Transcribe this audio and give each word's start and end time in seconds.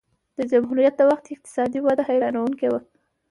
د 0.37 0.39
جمهوریت 0.51 0.93
د 0.97 1.01
وخت 1.09 1.25
اقتصادي 1.33 1.79
وده 1.81 2.03
حیرانوونکې 2.09 2.67
وه. 2.71 2.79